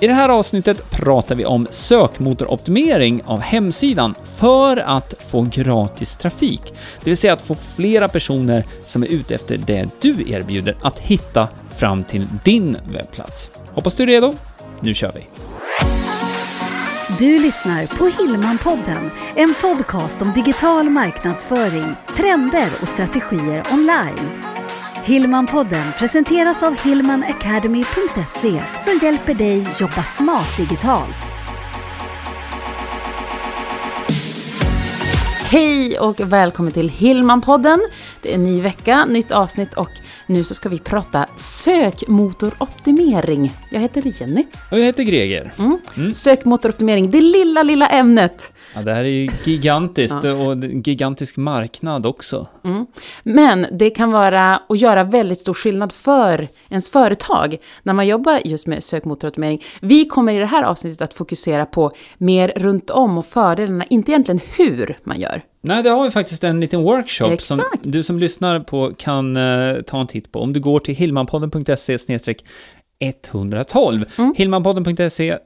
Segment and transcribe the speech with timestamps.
[0.00, 6.62] I det här avsnittet pratar vi om sökmotoroptimering av hemsidan för att få gratis trafik.
[7.04, 10.98] Det vill säga att få flera personer som är ute efter det du erbjuder att
[10.98, 13.50] hitta fram till din webbplats.
[13.74, 14.34] Hoppas du är redo.
[14.80, 15.26] Nu kör vi!
[17.18, 24.47] Du lyssnar på Hillmanpodden, en podcast om digital marknadsföring, trender och strategier online.
[25.08, 31.32] Hillmanpodden presenteras av hillmanacademy.se som hjälper dig jobba smart digitalt.
[35.44, 37.80] Hej och välkommen till Hillmanpodden.
[38.22, 39.90] Det är en ny vecka, nytt avsnitt och
[40.28, 43.52] nu så ska vi prata sökmotoroptimering.
[43.70, 44.46] Jag heter Jenny.
[44.70, 45.52] Och jag heter Greger.
[45.58, 45.78] Mm.
[45.96, 46.12] Mm.
[46.12, 48.52] Sökmotoroptimering, det lilla, lilla ämnet.
[48.74, 50.32] Ja, det här är ju gigantiskt ja.
[50.32, 52.46] och gigantisk marknad också.
[52.64, 52.86] Mm.
[53.22, 58.40] Men det kan vara och göra väldigt stor skillnad för ens företag när man jobbar
[58.44, 59.62] just med sökmotoroptimering.
[59.80, 64.10] Vi kommer i det här avsnittet att fokusera på mer runt om och fördelarna, inte
[64.10, 65.42] egentligen hur man gör.
[65.60, 67.46] Nej, det har vi faktiskt en liten workshop Exakt.
[67.46, 70.40] som du som lyssnar på kan uh, ta en titt på.
[70.40, 71.98] Om du går till hillmanpodden.se
[73.00, 74.04] 112.
[74.18, 74.34] Mm.
[74.36, 75.38] Hillmanpodden.se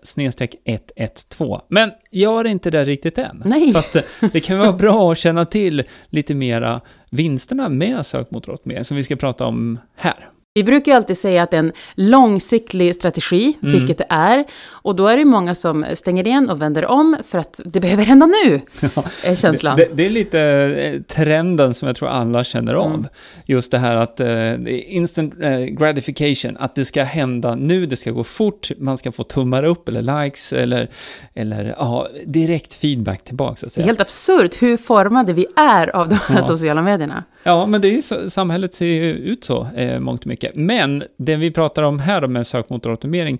[0.64, 1.60] 112.
[1.68, 3.42] Men gör inte det riktigt än.
[3.44, 3.72] Nej.
[3.77, 4.02] Att, eh,
[4.33, 9.16] det kan vara bra att känna till lite mera vinsterna med sökmotoroptimering som vi ska
[9.16, 10.28] prata om här.
[10.55, 13.75] Vi brukar ju alltid säga att det är en långsiktig strategi, mm.
[13.75, 14.45] vilket det är.
[14.70, 18.05] Och då är det många som stänger igen och vänder om för att det behöver
[18.05, 18.61] hända nu,
[18.95, 19.77] ja, är känslan.
[19.77, 22.95] Det, det, är lite eh, trenden som jag tror alla känner av.
[22.95, 23.06] Mm.
[23.47, 28.11] Just det här att uh, instant uh, gratification, att det ska hända nu, det ska
[28.11, 30.91] gå fort, man ska få tummar upp eller likes eller,
[31.34, 33.56] eller uh, direkt feedback tillbaka.
[33.56, 33.84] Så att säga.
[33.84, 36.42] Det är helt absurt hur formade vi är av de här ja.
[36.42, 37.25] sociala medierna.
[37.42, 40.54] Ja, men det är så, samhället ser ju ut så, eh, mångt och mycket.
[40.54, 43.38] Men det vi pratar om här med sökmotoroptimering,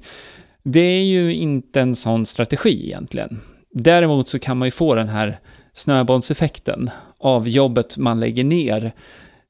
[0.63, 3.41] det är ju inte en sån strategi egentligen.
[3.71, 5.39] Däremot så kan man ju få den här
[5.73, 8.93] snöbollseffekten av jobbet man lägger ner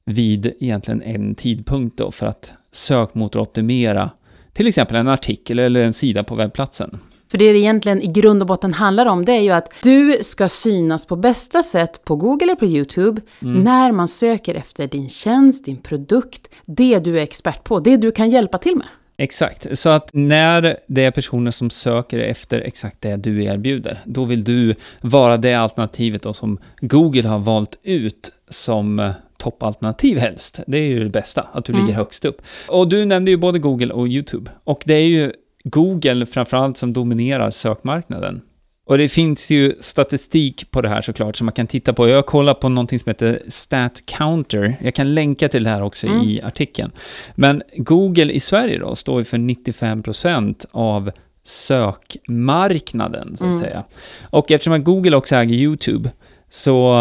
[0.05, 4.09] vid egentligen en tidpunkt då för att sökmotoroptimera
[4.53, 6.99] till exempel en artikel eller en sida på webbplatsen.
[7.33, 10.17] För det det egentligen i grund och botten handlar om, det är ju att du
[10.21, 13.63] ska synas på bästa sätt på Google eller på YouTube mm.
[13.63, 18.11] när man söker efter din tjänst, din produkt, det du är expert på, det du
[18.11, 18.87] kan hjälpa till med.
[19.17, 24.23] Exakt, så att när det är personer som söker efter exakt det du erbjuder, då
[24.23, 30.59] vill du vara det alternativet då som Google har valt ut som eh, toppalternativ helst.
[30.67, 31.85] Det är ju det bästa, att du mm.
[31.85, 32.41] ligger högst upp.
[32.69, 34.51] Och du nämnde ju både Google och YouTube.
[34.63, 35.31] Och det är ju
[35.63, 38.41] Google framförallt som dominerar sökmarknaden.
[38.85, 42.07] Och det finns ju statistik på det här såklart som man kan titta på.
[42.07, 44.77] Jag har kollat på någonting som heter Stat Counter.
[44.81, 46.21] Jag kan länka till det här också mm.
[46.21, 46.91] i artikeln.
[47.35, 51.11] Men Google i Sverige då står ju för 95% av
[51.43, 53.61] sökmarknaden, så att mm.
[53.61, 53.83] säga.
[54.29, 56.09] Och eftersom Google också äger YouTube
[56.49, 56.93] så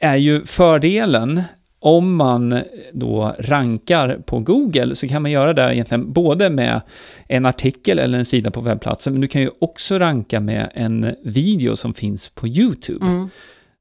[0.00, 1.42] eh, är ju fördelen
[1.84, 2.62] om man
[2.92, 6.80] då rankar på Google så kan man göra det egentligen både med
[7.28, 11.14] en artikel eller en sida på webbplatsen, men du kan ju också ranka med en
[11.22, 13.06] video som finns på YouTube.
[13.06, 13.28] Mm.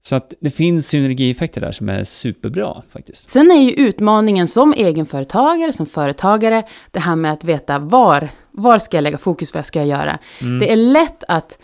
[0.01, 3.29] Så att det finns synergieffekter där som är superbra faktiskt.
[3.29, 8.79] Sen är ju utmaningen som egenföretagare, som företagare, det här med att veta var, var
[8.79, 10.19] ska jag lägga fokus, vad ska jag göra?
[10.41, 10.59] Mm.
[10.59, 11.57] Det är lätt att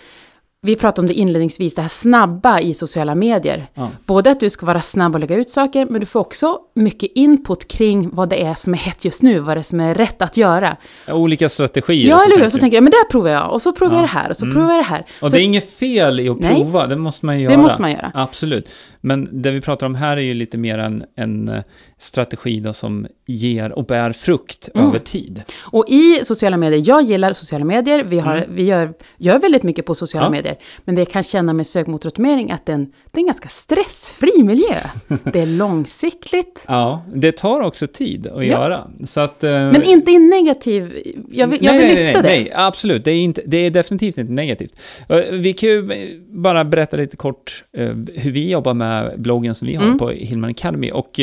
[0.62, 3.68] vi pratade om det inledningsvis, det här snabba i sociala medier.
[3.74, 3.90] Ja.
[4.06, 7.12] Både att du ska vara snabb och lägga ut saker, men du får också mycket
[7.16, 9.96] input kring vad det är som är hett just nu, vad det är som är
[9.96, 10.78] rätt att göra.
[11.08, 12.09] olika strategier.
[12.09, 12.50] Ja, eller hur?
[12.50, 14.02] Så tänker jag, men där provar jag, och så provar ja.
[14.02, 14.56] jag det här, och så mm.
[14.56, 15.06] provar jag det här.
[15.22, 17.52] Och så, det är inget fel i att nej, prova, det måste man göra.
[17.52, 18.12] Det måste man göra.
[18.14, 18.69] Absolut.
[19.02, 21.64] Men det vi pratar om här är ju lite mer en, en eh,
[21.98, 24.88] strategi då som ger och bär frukt mm.
[24.88, 25.44] över tid.
[25.62, 28.50] Och i sociala medier, jag gillar sociala medier, vi, har, mm.
[28.56, 30.32] vi gör, gör väldigt mycket på sociala ja.
[30.32, 34.44] medier, men det jag kan känna med sökmotoroptimering att den, det är en ganska stressfri
[34.44, 34.76] miljö.
[35.24, 36.66] det är långsiktigt.
[36.68, 38.44] Ja, det tar också tid att ja.
[38.44, 38.88] göra.
[39.04, 40.94] Så att, uh, men inte i negativ,
[41.32, 42.44] jag vill, jag vill nej, lyfta nej, det.
[42.44, 44.80] Nej, absolut, det är, inte, det är definitivt inte negativt.
[45.12, 45.88] Uh, vi kan ju
[46.30, 47.84] bara berätta lite kort uh,
[48.16, 49.98] hur vi jobbar med bloggen som vi har mm.
[49.98, 50.92] på Hillman Academy.
[50.92, 51.20] Och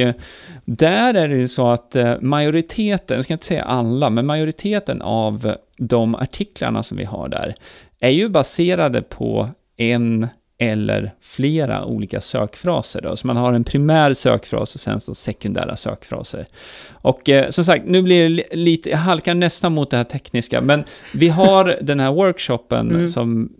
[0.64, 5.54] där är det ju så att majoriteten, jag ska inte säga alla, men majoriteten av
[5.76, 7.54] de artiklarna som vi har där
[8.00, 10.28] är ju baserade på en
[10.58, 13.00] eller flera olika sökfraser.
[13.02, 13.16] Då.
[13.16, 16.46] Så man har en primär sökfras och sen så sekundära sökfraser.
[16.92, 20.60] Och eh, som sagt, nu blir det lite, jag halkar nästan mot det här tekniska,
[20.60, 20.84] men
[21.14, 23.08] vi har den här workshopen mm.
[23.08, 23.52] som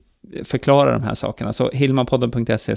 [0.45, 1.53] förklarar de här sakerna.
[1.53, 2.75] Så hillmanpodden.se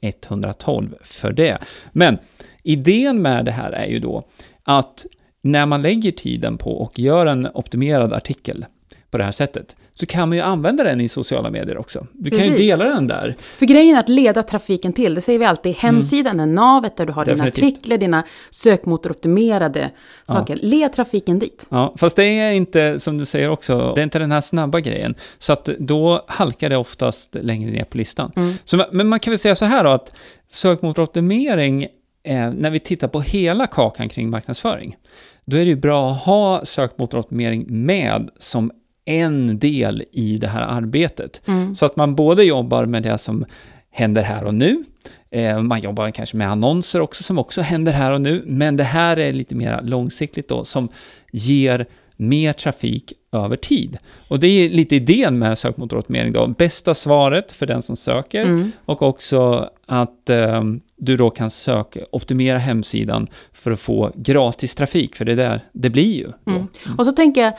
[0.00, 1.58] 112 för det.
[1.92, 2.18] Men
[2.62, 4.28] idén med det här är ju då
[4.64, 5.06] att
[5.42, 8.66] när man lägger tiden på och gör en optimerad artikel
[9.10, 12.06] på det här sättet, så kan man ju använda den i sociala medier också.
[12.12, 12.66] Du kan ju Precis.
[12.66, 13.34] dela den där.
[13.40, 17.06] För grejen är att leda trafiken till, det säger vi alltid, hemsidan är navet där
[17.06, 17.36] du har Mm.
[17.36, 17.56] Definitivt.
[17.56, 19.90] dina artiklar, dina sökmotoroptimerade
[20.28, 20.56] saker.
[20.56, 21.66] Led trafiken dit.
[21.68, 24.80] Ja, fast det är inte, som du säger också, det är inte den här snabba
[24.80, 25.14] grejen.
[25.38, 28.32] Så att då halkar det oftast längre ner på listan.
[28.64, 30.12] Så, men man kan väl säga så här då, att
[30.48, 31.86] sökmotoroptimering,
[32.24, 34.96] eh, när vi tittar på hela kakan kring marknadsföring,
[35.44, 38.70] då är det ju bra att ha sökmotoroptimering med som
[39.04, 41.42] en del i det här arbetet.
[41.74, 43.44] Så att man både jobbar med det som
[43.90, 44.84] händer här och nu,
[45.30, 48.84] eh, man jobbar kanske med annonser också som också händer här och nu, men det
[48.84, 50.88] här är lite mer långsiktigt då, som
[51.32, 51.86] ger
[52.16, 53.98] mer trafik över tid.
[54.28, 58.46] Och det är lite idén med sökmotoroptimering då, bästa svaret för den som söker
[58.84, 60.62] och också att eh,
[60.96, 65.60] du då kan söka, optimera hemsidan för att få gratis trafik, för det är där
[65.72, 66.28] det blir ju.
[66.46, 66.66] Mm.
[66.98, 67.52] Och så tänker jag,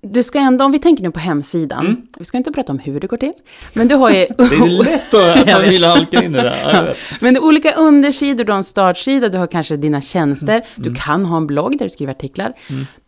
[0.00, 2.02] du ska ändå, om vi tänker nu på hemsidan, Mm.
[2.18, 3.32] vi ska inte prata om hur det går till,
[3.74, 4.16] men du har ju...
[4.36, 6.86] Det är lätt att man vill halka in i det där.
[6.86, 6.94] Ja.
[7.20, 10.64] Men det är olika undersidor, du har en startsida, du har kanske dina tjänster, Mm.
[10.76, 12.52] du kan ha en blogg där du skriver artiklar.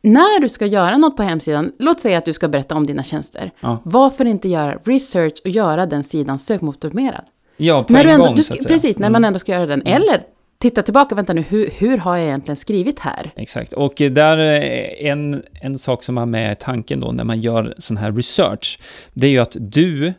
[0.02, 3.02] När du ska göra något på hemsidan, låt säga att du ska berätta om dina
[3.02, 3.50] tjänster.
[3.60, 3.78] Ja.
[3.84, 7.24] Varför inte göra research och göra den sidan sökmotoroptimerad?
[7.56, 8.54] Ja, på När en ändå, gång ska-.
[8.54, 8.64] Mm.
[8.64, 9.86] precis, när man ändå ska göra den.
[9.86, 10.22] Eller
[10.58, 13.32] titta tillbaka, vänta nu, hur, hur har jag egentligen skrivit här?
[13.36, 17.74] Exakt, och där är en, en sak som har med tanken då när man gör
[17.78, 18.78] sån här research,
[19.12, 20.12] det är ju att du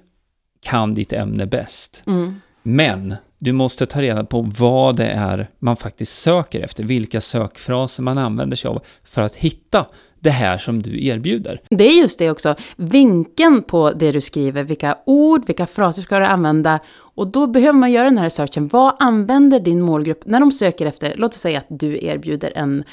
[0.61, 2.03] kan ditt ämne bäst.
[2.07, 2.41] Mm.
[2.63, 8.03] Men du måste ta reda på vad det är man faktiskt söker efter, vilka sökfraser
[8.03, 9.85] man använder sig av för att hitta
[10.25, 11.61] det här som du erbjuder.
[11.69, 16.19] Det är just det också, vinkeln på det du skriver, vilka ord, vilka fraser ska
[16.19, 16.79] du använda.
[16.97, 18.67] Och då behöver man göra den här researchen.
[18.67, 22.83] Vad använder din målgrupp när de söker efter, låt oss säga att du erbjuder en,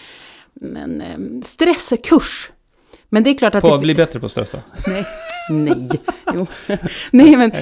[0.61, 1.03] en
[1.45, 2.51] stresskurs.
[3.09, 4.59] Men det är klart att På att bli bättre på att stressa.
[4.87, 5.05] Nej.
[5.51, 5.89] Nej.
[7.11, 7.53] Nej, men.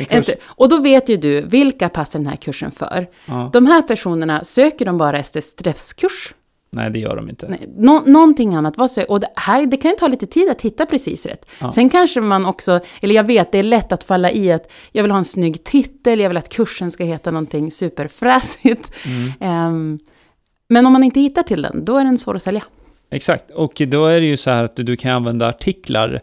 [0.47, 3.09] Och då vet ju du, vilka passar den här kursen för?
[3.27, 3.51] Ja.
[3.53, 6.35] De här personerna, söker de bara efter stresskurs?
[6.77, 7.49] Nej, det gör de inte.
[7.49, 8.75] Nej, nå- någonting annat.
[9.09, 11.47] Och det, här, det kan ju ta lite tid att hitta precis rätt.
[11.61, 11.71] Ja.
[11.71, 15.03] Sen kanske man också, eller jag vet, det är lätt att falla i att jag
[15.03, 18.93] vill ha en snygg titel, jag vill att kursen ska heta någonting superfräsigt.
[19.07, 19.33] Mm.
[19.41, 19.99] Ehm,
[20.69, 22.63] men om man inte hittar till den, då är den svår att sälja.
[23.11, 26.21] Exakt, och då är det ju så här att du kan använda artiklar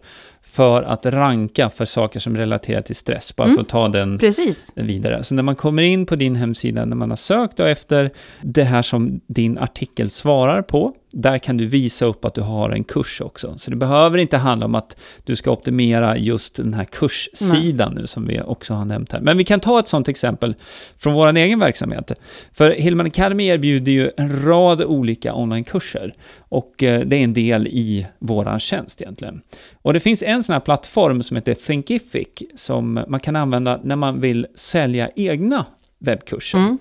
[0.52, 4.72] för att ranka för saker som relaterar till stress, bara för att ta den Precis.
[4.76, 5.24] vidare.
[5.24, 8.12] Så när man kommer in på din hemsida, när man har sökt då efter
[8.42, 12.70] det här som din artikel svarar på, där kan du visa upp att du har
[12.70, 13.58] en kurs också.
[13.58, 18.08] Så det behöver inte handla om att du ska optimera just den här kurssidan nu
[18.08, 19.22] som vi också har nämnt här.
[19.22, 20.56] Men vi kan ta ett sådant exempel
[20.98, 22.12] från vår egen verksamhet.
[22.54, 27.68] För Hillman Academy erbjuder ju en rad olika onlinekurser och eh, det är en del
[27.68, 29.42] i våran tjänst egentligen.
[29.82, 33.96] Och det finns en sån här plattform som heter Thinkific som man kan använda när
[33.96, 35.66] man vill sälja egna
[36.00, 36.58] webbkurser.
[36.58, 36.78] Mm.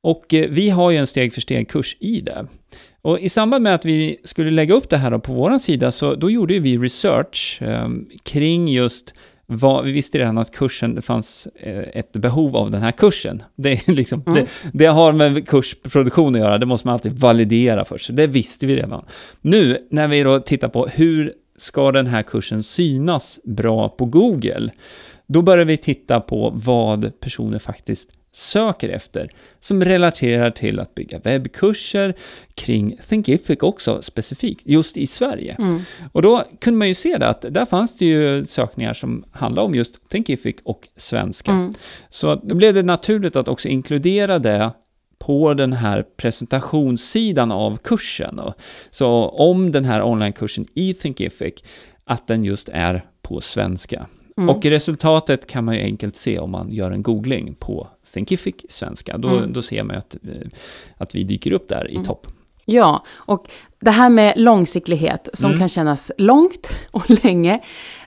[0.00, 2.46] Och eh, vi har ju en steg för steg-kurs i det.
[3.02, 6.14] Och i samband med att vi skulle lägga upp det här på vår sida, så
[6.14, 7.88] då gjorde vi research eh,
[8.22, 9.14] kring just
[9.52, 13.42] vad, vi visste redan att kursen, det fanns eh, ett behov av den här kursen.
[13.56, 14.34] Det, liksom, Mm.
[14.34, 18.26] det, det har med kursproduktion att göra, det måste man alltid validera först, så det
[18.26, 19.04] visste vi redan.
[19.40, 24.70] Nu, när vi då tittar på hur ska den här kursen synas bra på Google,
[25.26, 29.30] då börjar vi titta på vad personer faktiskt söker efter,
[29.60, 32.14] som relaterar till att bygga webbkurser
[32.54, 35.56] kring Thinkific också specifikt, just i Sverige.
[35.58, 35.80] Mm.
[36.12, 39.66] Och då kunde man ju se det att där fanns det ju sökningar som handlade
[39.66, 41.50] om just Thinkific och svenska.
[41.50, 41.74] Mm.
[42.10, 44.70] Så då blev det naturligt att också inkludera det
[45.24, 48.40] på den här presentationssidan av kursen.
[48.90, 51.54] Så om den här onlinekursen i Thinkific,
[52.04, 54.06] att den just är på svenska.
[54.36, 54.48] Mm.
[54.56, 59.18] Och resultatet kan man ju enkelt se om man gör en googling på Thinkific svenska.
[59.18, 59.52] Då, Mm.
[59.52, 60.48] då ser man ju att, eh,
[60.96, 62.26] att vi dyker upp där i topp.
[62.64, 63.46] Ja, och
[63.80, 65.58] det här med långsiktighet som Mm.
[65.60, 67.60] kan kännas långt och länge.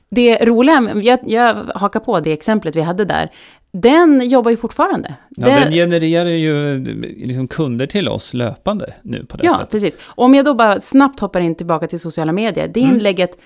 [0.10, 3.30] Det roliga, jag, jag hakar på det exemplet vi hade där,
[3.74, 5.16] den jobbar ju fortfarande.
[5.30, 6.80] Ja, det, den genererar ju
[7.26, 9.70] liksom kunder till oss löpande nu på det ja sättet.
[9.70, 9.98] precis.
[10.08, 12.68] Och om jag då bara snabbt hoppar in tillbaka till sociala medier.
[12.68, 12.96] Det Mm.
[12.96, 13.38] inlägget,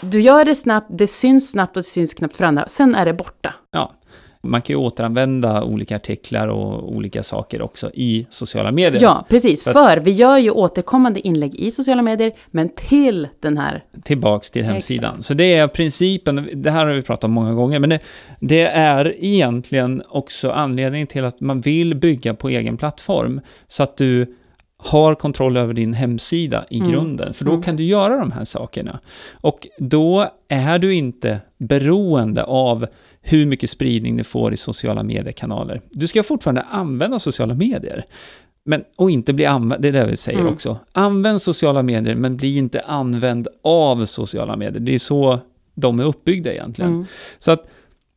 [0.00, 2.68] du gör det snabbt, det syns snabbt och det syns knappt för andra.
[2.68, 3.54] Sen är det borta.
[3.70, 3.92] Ja.
[4.44, 9.02] Man kan ju återanvända olika artiklar och olika saker också i sociala medier.
[9.02, 9.66] Ja, precis.
[9.66, 14.50] Att- För vi gör ju återkommande inlägg i sociala medier, men till den här Tillbaks
[14.50, 15.10] till hemsidan.
[15.10, 15.24] Exakt.
[15.24, 17.98] Så det är principen, det här har vi pratat om många gånger, men det,
[18.40, 23.40] det är egentligen också anledningen till att man vill bygga på egen plattform.
[23.68, 24.34] Så att du
[24.76, 26.90] har kontroll över din hemsida i Mm.
[26.92, 27.62] grunden, för då Mm.
[27.62, 29.00] kan du göra de här sakerna.
[29.40, 32.86] Och då är du inte beroende av
[33.22, 35.80] hur mycket spridning du får i sociala mediekanaler.
[35.90, 38.04] Du ska fortfarande använda sociala medier.
[38.64, 40.52] Men, och inte bli använd, det är det vi säger Mm.
[40.52, 40.78] också.
[40.92, 44.80] Använd sociala medier, men bli inte använd av sociala medier.
[44.80, 45.38] Det är så
[45.74, 46.92] de är uppbyggda egentligen.
[46.92, 47.04] Mm.
[47.38, 47.68] Så att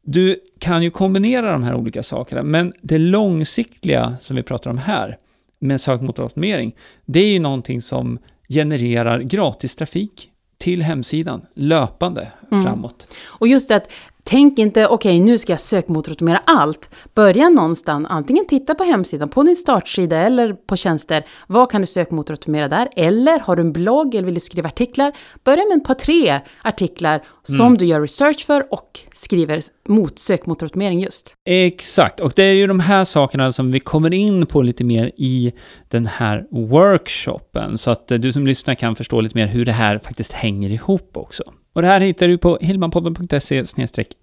[0.03, 4.77] du kan ju kombinera de här olika sakerna, men det långsiktiga som vi pratar om
[4.77, 5.17] här,
[5.59, 12.63] med sökmotoroptimering, det är ju någonting som genererar gratis trafik till hemsidan löpande Mm.
[12.63, 13.07] framåt.
[13.27, 13.91] Och just att,
[14.27, 16.95] tänk inte, okej nu ska jag sökmotoroptimera allt.
[17.13, 21.25] Börja någonstans, antingen titta på hemsidan, på din startsida eller på tjänster.
[21.47, 22.89] Vad kan du sökmotoroptimera där?
[22.95, 25.11] Eller har du en blogg eller vill du skriva artiklar?
[25.43, 30.99] Börja med ett par tre artiklar som du gör research för och skriver mot sökmotoroptimering
[30.99, 31.35] just.
[31.45, 35.11] Exakt, och det är ju de här sakerna som vi kommer in på lite mer
[35.17, 35.53] i
[35.89, 39.99] den här workshopen, så att du som lyssnar kan förstå lite mer hur det här
[39.99, 41.43] faktiskt hänger ihop också.
[41.77, 43.63] Och det här hittar du på hillmanpodden.se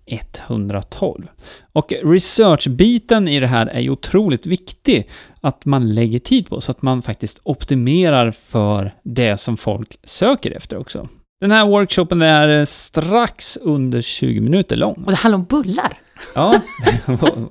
[0.06, 1.28] 112.
[1.72, 5.08] Och research-biten i det här är ju otroligt viktig
[5.40, 10.50] att man lägger tid på, så att man faktiskt optimerar för det som folk söker
[10.50, 11.08] efter också.
[11.40, 15.02] Den här workshopen är strax under 20 minuter lång.
[15.04, 15.98] Och det handlar om bullar.
[16.34, 16.60] Ja,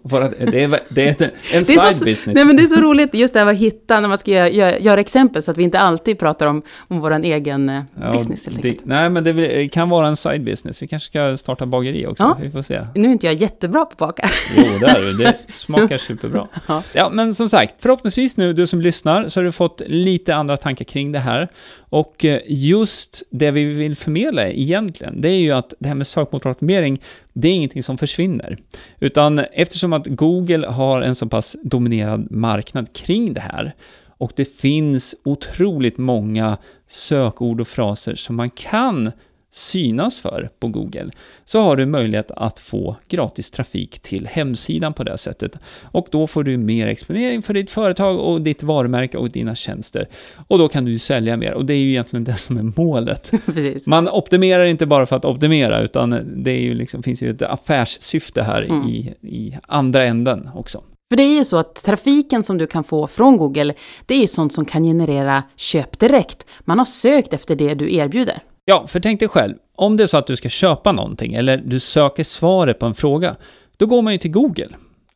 [0.03, 2.35] det, är, det är en side så, business.
[2.35, 4.79] Nej men det är så roligt just det här att hitta när man ska göra,
[4.79, 8.45] göra, exempel så att vi inte alltid pratar om, om vår egen eh, Ja, business
[8.45, 8.85] helt det, enkelt.
[8.85, 10.81] nej, men det kan vara en side business.
[10.81, 12.23] Vi kanske ska starta bageri också.
[12.23, 12.37] Ja.
[12.41, 12.87] Vi får se.
[12.95, 14.29] Nu är inte jag jättebra på att baka.
[14.57, 15.13] Jo, det är du.
[15.13, 16.47] Det smakar superbra.
[16.67, 16.83] Ja.
[16.93, 20.57] Ja, men som sagt, förhoppningsvis nu, du som lyssnar, så har du fått lite andra
[20.57, 21.47] tankar kring det här.
[21.89, 26.07] Och eh, just det vi vill förmedla egentligen, det är ju att det här med
[26.07, 27.01] sökmotoroptimering,
[27.33, 28.52] det är ingenting som försvinner.
[28.99, 33.73] Utan eftersom att Google har en så pass dominerad marknad kring det här,
[34.17, 36.57] och det finns otroligt många
[36.87, 39.11] sökord och fraser som man kan
[39.55, 41.11] synas för på Google,
[41.45, 45.59] så har du möjlighet att få gratis trafik till hemsidan på det sättet.
[45.83, 50.07] Och då får du mer exponering för ditt företag och ditt varumärke och dina tjänster.
[50.47, 53.31] Och då kan du sälja mer, och det är ju egentligen det som är målet.
[53.45, 53.87] Precis.
[53.87, 56.09] Man optimerar inte bara för att optimera, utan
[56.43, 58.89] det är ju liksom, finns ju ett affärssyfte här Mm.
[58.89, 60.83] i, i andra änden också.
[61.11, 63.73] För det är ju så att trafiken som du kan få från Google,
[64.05, 66.45] det är ju sånt som kan generera köp direkt.
[66.59, 68.39] Man har sökt efter det du erbjuder.
[68.65, 71.57] Ja, för tänk dig själv, om det är så att du ska köpa någonting, eller
[71.57, 73.35] du söker svaret på en fråga,
[73.77, 74.69] då går man ju till Google.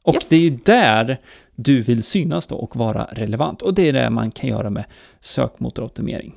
[0.04, 0.30] Och Yes.
[0.30, 1.18] det är ju där
[1.56, 3.62] du vill synas då och vara relevant.
[3.62, 4.86] Och det är det man kan göra med
[5.20, 6.36] sökmotoroptimering.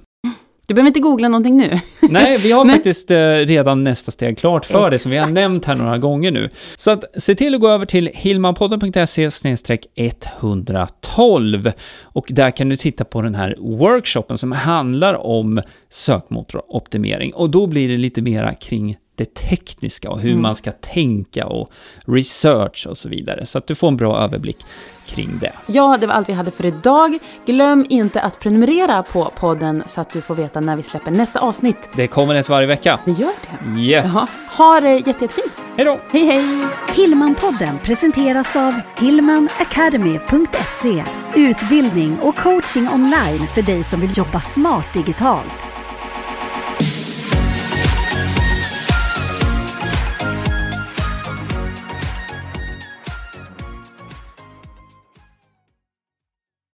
[0.70, 1.80] Du behöver inte googla någonting nu.
[2.00, 2.74] Nej, vi har Nej.
[2.74, 5.34] faktiskt eh, redan nästa steg klart för det, som vi har Exakt.
[5.34, 6.50] nämnt här några gånger nu.
[6.76, 9.28] Så att se till att gå över till hillmanpodden.se
[10.40, 11.72] 112
[12.02, 17.66] och där kan du titta på den här workshopen som handlar om sökmotoroptimering och då
[17.66, 20.42] blir det lite mera kring det tekniska och hur Mm.
[20.42, 21.70] man ska tänka och
[22.06, 23.46] research och så vidare.
[23.46, 24.56] Så att du får en bra överblick
[25.06, 25.52] kring det.
[25.66, 27.18] Ja, det var allt vi hade för idag.
[27.46, 31.40] Glöm inte att prenumerera på podden så att du får veta när vi släpper nästa
[31.40, 31.90] avsnitt.
[31.96, 32.98] Det kommer ett varje vecka.
[33.04, 33.30] Det gör
[33.74, 33.80] det.
[33.80, 34.14] Yes!
[34.14, 34.26] Jaha.
[34.56, 35.52] Ha det jätte, jättefint.
[35.76, 36.00] Hej då!
[36.12, 36.44] Hej, hej!
[36.94, 45.68] Hillmanpodden presenteras av hillmanacademy.se Utbildning och coaching online för dig som vill jobba smart digitalt.